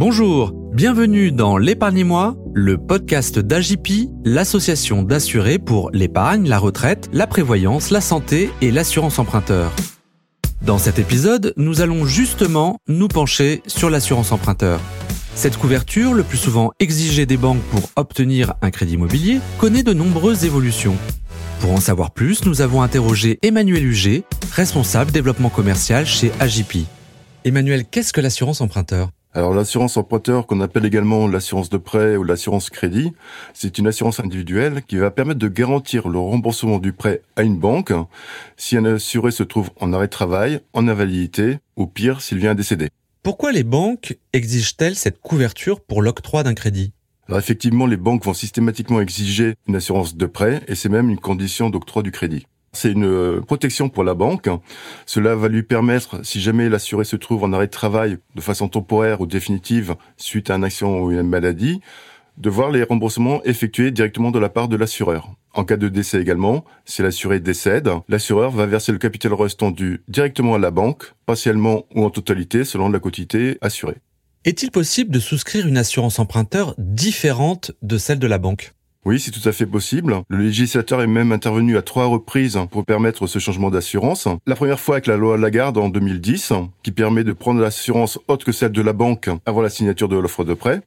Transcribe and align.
Bonjour, 0.00 0.54
bienvenue 0.72 1.30
dans 1.30 1.58
L'épargne-moi, 1.58 2.34
le 2.54 2.78
podcast 2.78 3.38
d'Agipi, 3.38 4.08
l'association 4.24 5.02
d'assurés 5.02 5.58
pour 5.58 5.90
l'épargne, 5.90 6.48
la 6.48 6.58
retraite, 6.58 7.10
la 7.12 7.26
prévoyance, 7.26 7.90
la 7.90 8.00
santé 8.00 8.48
et 8.62 8.70
l'assurance 8.70 9.18
emprunteur. 9.18 9.70
Dans 10.62 10.78
cet 10.78 10.98
épisode, 10.98 11.52
nous 11.58 11.82
allons 11.82 12.06
justement 12.06 12.78
nous 12.88 13.08
pencher 13.08 13.62
sur 13.66 13.90
l'assurance 13.90 14.32
emprunteur. 14.32 14.80
Cette 15.34 15.58
couverture, 15.58 16.14
le 16.14 16.22
plus 16.22 16.38
souvent 16.38 16.70
exigée 16.80 17.26
des 17.26 17.36
banques 17.36 17.60
pour 17.70 17.90
obtenir 17.96 18.54
un 18.62 18.70
crédit 18.70 18.94
immobilier, 18.94 19.40
connaît 19.58 19.82
de 19.82 19.92
nombreuses 19.92 20.46
évolutions. 20.46 20.96
Pour 21.60 21.72
en 21.72 21.80
savoir 21.80 22.12
plus, 22.12 22.46
nous 22.46 22.62
avons 22.62 22.80
interrogé 22.80 23.38
Emmanuel 23.42 23.84
Huget, 23.84 24.24
responsable 24.50 25.10
développement 25.10 25.50
commercial 25.50 26.06
chez 26.06 26.32
Agipi. 26.40 26.86
Emmanuel, 27.44 27.84
qu'est-ce 27.84 28.14
que 28.14 28.22
l'assurance 28.22 28.62
emprunteur? 28.62 29.10
Alors 29.32 29.54
l'assurance 29.54 29.96
emprunteur, 29.96 30.46
qu'on 30.46 30.60
appelle 30.60 30.84
également 30.84 31.28
l'assurance 31.28 31.70
de 31.70 31.76
prêt 31.76 32.16
ou 32.16 32.24
l'assurance 32.24 32.68
crédit, 32.68 33.12
c'est 33.54 33.78
une 33.78 33.86
assurance 33.86 34.18
individuelle 34.18 34.82
qui 34.82 34.96
va 34.96 35.12
permettre 35.12 35.38
de 35.38 35.46
garantir 35.46 36.08
le 36.08 36.18
remboursement 36.18 36.78
du 36.78 36.92
prêt 36.92 37.22
à 37.36 37.42
une 37.42 37.56
banque 37.56 37.92
si 38.56 38.76
un 38.76 38.84
assuré 38.84 39.30
se 39.30 39.44
trouve 39.44 39.70
en 39.78 39.92
arrêt 39.92 40.06
de 40.06 40.10
travail, 40.10 40.60
en 40.72 40.88
invalidité 40.88 41.58
ou 41.76 41.86
pire 41.86 42.22
s'il 42.22 42.38
vient 42.38 42.50
à 42.50 42.54
décéder. 42.54 42.88
Pourquoi 43.22 43.52
les 43.52 43.62
banques 43.62 44.18
exigent-elles 44.32 44.96
cette 44.96 45.20
couverture 45.20 45.80
pour 45.80 46.02
l'octroi 46.02 46.42
d'un 46.42 46.54
crédit? 46.54 46.92
Alors 47.28 47.38
effectivement, 47.38 47.86
les 47.86 47.96
banques 47.96 48.24
vont 48.24 48.34
systématiquement 48.34 49.00
exiger 49.00 49.54
une 49.68 49.76
assurance 49.76 50.16
de 50.16 50.26
prêt 50.26 50.62
et 50.66 50.74
c'est 50.74 50.88
même 50.88 51.08
une 51.08 51.20
condition 51.20 51.70
d'octroi 51.70 52.02
du 52.02 52.10
crédit. 52.10 52.46
C'est 52.72 52.92
une 52.92 53.04
euh, 53.04 53.40
protection 53.40 53.88
pour 53.88 54.04
la 54.04 54.14
banque. 54.14 54.48
Cela 55.06 55.34
va 55.34 55.48
lui 55.48 55.62
permettre, 55.62 56.24
si 56.24 56.40
jamais 56.40 56.68
l'assuré 56.68 57.04
se 57.04 57.16
trouve 57.16 57.42
en 57.44 57.52
arrêt 57.52 57.66
de 57.66 57.72
travail 57.72 58.18
de 58.36 58.40
façon 58.40 58.68
temporaire 58.68 59.20
ou 59.20 59.26
définitive 59.26 59.96
suite 60.16 60.50
à 60.50 60.54
un 60.54 60.62
accident 60.62 61.00
ou 61.00 61.10
une 61.10 61.22
maladie, 61.22 61.80
de 62.38 62.48
voir 62.48 62.70
les 62.70 62.84
remboursements 62.84 63.42
effectués 63.44 63.90
directement 63.90 64.30
de 64.30 64.38
la 64.38 64.48
part 64.48 64.68
de 64.68 64.76
l'assureur. 64.76 65.30
En 65.52 65.64
cas 65.64 65.76
de 65.76 65.88
décès 65.88 66.20
également, 66.20 66.64
si 66.84 67.02
l'assuré 67.02 67.40
décède, 67.40 67.90
l'assureur 68.08 68.50
va 68.50 68.66
verser 68.66 68.92
le 68.92 68.98
capital 68.98 69.34
restant 69.34 69.70
dû 69.70 70.02
directement 70.08 70.54
à 70.54 70.58
la 70.58 70.70
banque, 70.70 71.12
partiellement 71.26 71.86
ou 71.94 72.04
en 72.04 72.10
totalité 72.10 72.64
selon 72.64 72.88
la 72.88 73.00
quotité 73.00 73.58
assurée. 73.60 73.96
Est-il 74.44 74.70
possible 74.70 75.10
de 75.10 75.20
souscrire 75.20 75.66
une 75.66 75.76
assurance 75.76 76.18
emprunteur 76.18 76.74
différente 76.78 77.72
de 77.82 77.98
celle 77.98 78.18
de 78.18 78.26
la 78.26 78.38
banque? 78.38 78.72
Oui, 79.06 79.18
c'est 79.18 79.30
tout 79.30 79.48
à 79.48 79.52
fait 79.52 79.64
possible. 79.64 80.22
Le 80.28 80.38
législateur 80.38 81.00
est 81.00 81.06
même 81.06 81.32
intervenu 81.32 81.78
à 81.78 81.82
trois 81.82 82.04
reprises 82.04 82.58
pour 82.70 82.84
permettre 82.84 83.26
ce 83.26 83.38
changement 83.38 83.70
d'assurance. 83.70 84.28
La 84.46 84.54
première 84.54 84.78
fois 84.78 84.96
avec 84.96 85.06
la 85.06 85.16
loi 85.16 85.38
Lagarde 85.38 85.78
en 85.78 85.88
2010, 85.88 86.52
qui 86.82 86.92
permet 86.92 87.24
de 87.24 87.32
prendre 87.32 87.62
l'assurance 87.62 88.18
autre 88.28 88.44
que 88.44 88.52
celle 88.52 88.72
de 88.72 88.82
la 88.82 88.92
banque 88.92 89.30
avant 89.46 89.62
la 89.62 89.70
signature 89.70 90.08
de 90.08 90.18
l'offre 90.18 90.44
de 90.44 90.52
prêt. 90.52 90.82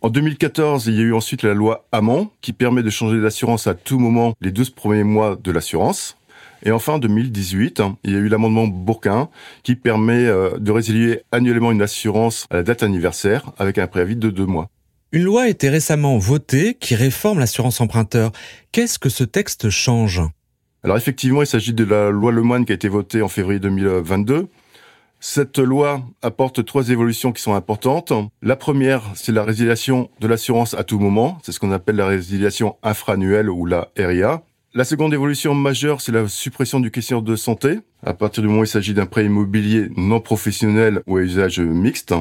En 0.00 0.08
2014, 0.10 0.88
il 0.88 0.94
y 0.94 0.98
a 0.98 1.02
eu 1.02 1.14
ensuite 1.14 1.44
la 1.44 1.54
loi 1.54 1.86
Hamon, 1.92 2.30
qui 2.40 2.52
permet 2.52 2.82
de 2.82 2.90
changer 2.90 3.20
d'assurance 3.20 3.68
à 3.68 3.74
tout 3.74 4.00
moment 4.00 4.34
les 4.40 4.50
12 4.50 4.70
premiers 4.70 5.04
mois 5.04 5.36
de 5.36 5.52
l'assurance. 5.52 6.16
Et 6.64 6.72
enfin, 6.72 6.94
en 6.94 6.98
2018, 6.98 7.80
il 8.02 8.12
y 8.12 8.16
a 8.16 8.18
eu 8.18 8.28
l'amendement 8.28 8.66
Bourquin 8.66 9.28
qui 9.62 9.76
permet 9.76 10.26
euh, 10.26 10.58
de 10.58 10.72
résilier 10.72 11.20
annuellement 11.30 11.70
une 11.70 11.82
assurance 11.82 12.46
à 12.50 12.56
la 12.56 12.62
date 12.64 12.82
anniversaire 12.82 13.52
avec 13.56 13.78
un 13.78 13.86
préavis 13.86 14.16
de 14.16 14.30
deux 14.30 14.46
mois. 14.46 14.68
Une 15.12 15.24
loi 15.24 15.42
a 15.42 15.48
été 15.48 15.68
récemment 15.68 16.18
votée 16.18 16.74
qui 16.78 16.94
réforme 16.94 17.40
l'assurance 17.40 17.80
emprunteur. 17.80 18.30
Qu'est-ce 18.70 19.00
que 19.00 19.08
ce 19.08 19.24
texte 19.24 19.68
change? 19.68 20.22
Alors 20.84 20.96
effectivement, 20.96 21.42
il 21.42 21.48
s'agit 21.48 21.72
de 21.72 21.82
la 21.82 22.10
loi 22.10 22.30
Lemoine 22.30 22.64
qui 22.64 22.70
a 22.70 22.76
été 22.76 22.88
votée 22.88 23.20
en 23.20 23.26
février 23.26 23.58
2022. 23.58 24.46
Cette 25.18 25.58
loi 25.58 26.04
apporte 26.22 26.64
trois 26.64 26.90
évolutions 26.90 27.32
qui 27.32 27.42
sont 27.42 27.54
importantes. 27.54 28.12
La 28.40 28.54
première, 28.54 29.02
c'est 29.16 29.32
la 29.32 29.42
résiliation 29.42 30.10
de 30.20 30.28
l'assurance 30.28 30.74
à 30.74 30.84
tout 30.84 31.00
moment. 31.00 31.38
C'est 31.42 31.50
ce 31.50 31.58
qu'on 31.58 31.72
appelle 31.72 31.96
la 31.96 32.06
résiliation 32.06 32.76
infra-annuelle 32.84 33.50
ou 33.50 33.66
la 33.66 33.88
RIA. 33.98 34.44
La 34.74 34.84
seconde 34.84 35.12
évolution 35.12 35.54
majeure, 35.54 36.00
c'est 36.00 36.12
la 36.12 36.28
suppression 36.28 36.78
du 36.78 36.92
questionnaire 36.92 37.24
de 37.24 37.34
santé. 37.34 37.80
À 38.06 38.14
partir 38.14 38.44
du 38.44 38.48
moment 38.48 38.60
où 38.60 38.64
il 38.64 38.68
s'agit 38.68 38.94
d'un 38.94 39.06
prêt 39.06 39.24
immobilier 39.24 39.88
non 39.96 40.20
professionnel 40.20 41.02
ou 41.08 41.16
à 41.16 41.22
usage 41.22 41.58
mixte. 41.58 42.14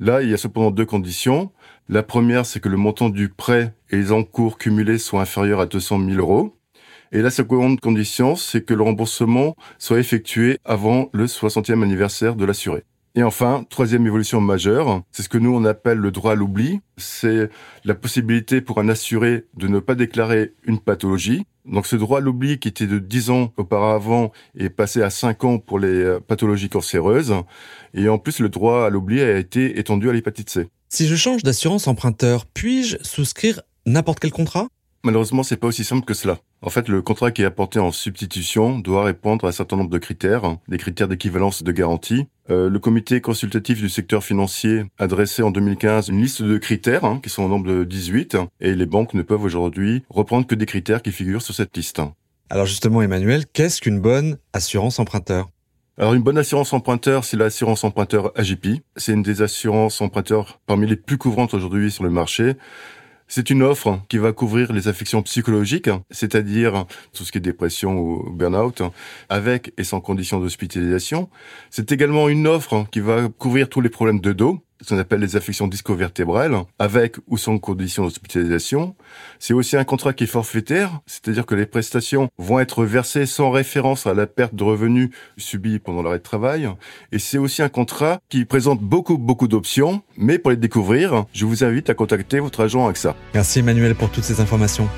Là, 0.00 0.22
il 0.22 0.30
y 0.30 0.34
a 0.34 0.36
cependant 0.36 0.70
deux 0.70 0.86
conditions. 0.86 1.50
La 1.88 2.04
première, 2.04 2.46
c'est 2.46 2.60
que 2.60 2.68
le 2.68 2.76
montant 2.76 3.08
du 3.08 3.28
prêt 3.28 3.74
et 3.90 3.96
les 3.96 4.12
encours 4.12 4.56
cumulés 4.56 4.98
soient 4.98 5.22
inférieurs 5.22 5.60
à 5.60 5.66
200 5.66 6.04
000 6.04 6.18
euros. 6.18 6.56
Et 7.10 7.20
la 7.20 7.30
seconde 7.30 7.80
condition, 7.80 8.36
c'est 8.36 8.64
que 8.64 8.74
le 8.74 8.82
remboursement 8.82 9.56
soit 9.78 9.98
effectué 9.98 10.58
avant 10.64 11.08
le 11.12 11.26
60e 11.26 11.82
anniversaire 11.82 12.36
de 12.36 12.44
l'assuré. 12.44 12.84
Et 13.14 13.22
enfin, 13.22 13.64
troisième 13.68 14.06
évolution 14.06 14.40
majeure, 14.40 15.02
c'est 15.10 15.22
ce 15.22 15.28
que 15.28 15.38
nous 15.38 15.54
on 15.54 15.64
appelle 15.64 15.98
le 15.98 16.10
droit 16.10 16.32
à 16.32 16.34
l'oubli. 16.34 16.80
C'est 16.96 17.50
la 17.84 17.94
possibilité 17.94 18.60
pour 18.60 18.78
un 18.78 18.88
assuré 18.88 19.46
de 19.56 19.66
ne 19.66 19.80
pas 19.80 19.94
déclarer 19.94 20.52
une 20.64 20.78
pathologie. 20.78 21.44
Donc 21.64 21.86
ce 21.86 21.96
droit 21.96 22.18
à 22.18 22.20
l'oubli 22.20 22.58
qui 22.58 22.68
était 22.68 22.86
de 22.86 22.98
10 22.98 23.30
ans 23.30 23.52
auparavant 23.56 24.32
est 24.56 24.70
passé 24.70 25.02
à 25.02 25.10
5 25.10 25.44
ans 25.44 25.58
pour 25.58 25.78
les 25.78 25.88
euh, 25.88 26.20
pathologies 26.20 26.68
cancéreuses. 26.68 27.34
Et 27.94 28.08
en 28.08 28.18
plus, 28.18 28.40
le 28.40 28.48
droit 28.48 28.86
à 28.86 28.90
l'oubli 28.90 29.20
a 29.20 29.36
été 29.36 29.78
étendu 29.78 30.08
à 30.08 30.12
l'hépatite 30.12 30.50
C. 30.50 30.68
Si 30.88 31.06
je 31.06 31.16
change 31.16 31.42
d'assurance 31.42 31.86
emprunteur, 31.86 32.46
puis-je 32.46 32.96
souscrire 33.02 33.60
n'importe 33.84 34.20
quel 34.20 34.30
contrat? 34.30 34.68
Malheureusement, 35.04 35.42
c'est 35.42 35.56
pas 35.56 35.68
aussi 35.68 35.84
simple 35.84 36.04
que 36.04 36.14
cela. 36.14 36.38
En 36.60 36.70
fait, 36.70 36.88
le 36.88 37.02
contrat 37.02 37.30
qui 37.30 37.42
est 37.42 37.44
apporté 37.46 37.78
en 37.78 37.92
substitution 37.92 38.78
doit 38.78 39.04
répondre 39.04 39.44
à 39.44 39.48
un 39.48 39.52
certain 39.52 39.76
nombre 39.76 39.90
de 39.90 39.98
critères, 39.98 40.56
des 40.66 40.78
critères 40.78 41.06
d'équivalence 41.06 41.62
de 41.62 41.70
garantie. 41.72 42.26
Euh, 42.50 42.70
le 42.70 42.78
comité 42.78 43.20
consultatif 43.20 43.78
du 43.78 43.88
secteur 43.88 44.24
financier 44.24 44.84
a 44.98 45.06
dressé 45.06 45.42
en 45.42 45.50
2015 45.50 46.08
une 46.08 46.22
liste 46.22 46.42
de 46.42 46.56
critères, 46.56 47.04
hein, 47.04 47.20
qui 47.22 47.28
sont 47.28 47.42
au 47.42 47.48
nombre 47.48 47.68
de 47.68 47.84
18, 47.84 48.38
et 48.60 48.74
les 48.74 48.86
banques 48.86 49.14
ne 49.14 49.22
peuvent 49.22 49.42
aujourd'hui 49.42 50.02
reprendre 50.08 50.46
que 50.46 50.54
des 50.54 50.66
critères 50.66 51.02
qui 51.02 51.12
figurent 51.12 51.42
sur 51.42 51.54
cette 51.54 51.76
liste. 51.76 52.00
Alors 52.50 52.64
justement, 52.64 53.02
Emmanuel, 53.02 53.44
qu'est-ce 53.52 53.82
qu'une 53.82 54.00
bonne 54.00 54.38
assurance 54.54 54.98
emprunteur? 54.98 55.50
Alors 55.98 56.14
une 56.14 56.22
bonne 56.22 56.38
assurance 56.38 56.72
emprunteur, 56.72 57.24
c'est 57.24 57.36
l'assurance 57.36 57.82
emprunteur 57.84 58.32
AGP. 58.38 58.80
C'est 58.96 59.12
une 59.12 59.22
des 59.22 59.42
assurances 59.42 60.00
emprunteurs 60.00 60.60
parmi 60.64 60.86
les 60.86 60.96
plus 60.96 61.18
couvrantes 61.18 61.54
aujourd'hui 61.54 61.90
sur 61.90 62.04
le 62.04 62.10
marché. 62.10 62.54
C'est 63.28 63.50
une 63.50 63.62
offre 63.62 64.00
qui 64.08 64.16
va 64.16 64.32
couvrir 64.32 64.72
les 64.72 64.88
affections 64.88 65.22
psychologiques, 65.22 65.90
c'est-à-dire 66.10 66.86
tout 67.12 67.24
ce 67.24 67.30
qui 67.30 67.38
est 67.38 67.42
dépression 67.42 67.98
ou 67.98 68.30
burn-out, 68.30 68.82
avec 69.28 69.72
et 69.76 69.84
sans 69.84 70.00
condition 70.00 70.40
d'hospitalisation. 70.40 71.28
C'est 71.68 71.92
également 71.92 72.30
une 72.30 72.46
offre 72.46 72.86
qui 72.90 73.00
va 73.00 73.28
couvrir 73.28 73.68
tous 73.68 73.82
les 73.82 73.90
problèmes 73.90 74.20
de 74.20 74.32
dos, 74.32 74.60
ce 74.80 74.90
qu'on 74.90 74.98
appelle 74.98 75.20
les 75.20 75.36
affections 75.36 75.66
disco-vertébrales, 75.66 76.56
avec 76.78 77.16
ou 77.26 77.36
sans 77.36 77.58
condition 77.58 78.04
d'hospitalisation. 78.04 78.94
C'est 79.38 79.54
aussi 79.54 79.76
un 79.76 79.84
contrat 79.84 80.12
qui 80.12 80.24
est 80.24 80.28
forfaitaire, 80.28 81.00
c'est-à-dire 81.06 81.46
que 81.46 81.54
les 81.54 81.66
prestations 81.66 82.28
vont 82.38 82.60
être 82.60 82.84
versées 82.84 83.26
sans 83.26 83.50
référence 83.50 84.06
à 84.06 84.14
la 84.14 84.26
perte 84.26 84.54
de 84.54 84.64
revenus 84.64 85.10
subie 85.36 85.78
pendant 85.78 86.02
l'arrêt 86.02 86.18
de 86.18 86.22
travail. 86.22 86.68
Et 87.12 87.18
c'est 87.18 87.38
aussi 87.38 87.62
un 87.62 87.68
contrat 87.68 88.20
qui 88.28 88.44
présente 88.44 88.80
beaucoup, 88.80 89.18
beaucoup 89.18 89.48
d'options, 89.48 90.02
mais 90.16 90.38
pour 90.38 90.50
les 90.50 90.56
découvrir, 90.56 91.24
je 91.32 91.46
vous 91.46 91.64
invite 91.64 91.90
à 91.90 91.94
contacter 91.94 92.40
votre 92.40 92.60
agent 92.60 92.86
AXA. 92.86 93.14
Merci 93.34 93.60
Emmanuel 93.60 93.94
pour 93.94 94.10
toutes 94.10 94.24
ces 94.24 94.40
informations. 94.40 94.88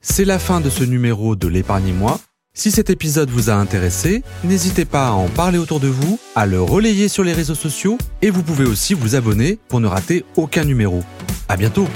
C'est 0.00 0.24
la 0.24 0.38
fin 0.38 0.60
de 0.60 0.70
ce 0.70 0.82
numéro 0.82 1.36
de 1.36 1.46
l'épargne-moi. 1.46 2.18
Si 2.60 2.70
cet 2.70 2.90
épisode 2.90 3.30
vous 3.30 3.48
a 3.48 3.54
intéressé, 3.54 4.22
n'hésitez 4.44 4.84
pas 4.84 5.08
à 5.08 5.12
en 5.12 5.28
parler 5.28 5.56
autour 5.56 5.80
de 5.80 5.88
vous, 5.88 6.20
à 6.34 6.44
le 6.44 6.60
relayer 6.60 7.08
sur 7.08 7.24
les 7.24 7.32
réseaux 7.32 7.54
sociaux 7.54 7.96
et 8.20 8.28
vous 8.28 8.42
pouvez 8.42 8.66
aussi 8.66 8.92
vous 8.92 9.16
abonner 9.16 9.58
pour 9.68 9.80
ne 9.80 9.86
rater 9.86 10.26
aucun 10.36 10.64
numéro. 10.64 11.02
À 11.48 11.56
bientôt! 11.56 11.88